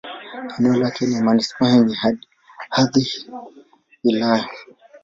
Eneo 0.59 0.73
lake 0.75 1.05
ni 1.07 1.21
manisipaa 1.21 1.67
yenye 1.69 1.95
hadhi 2.69 3.01
ya 3.27 3.41
wilaya. 4.03 4.49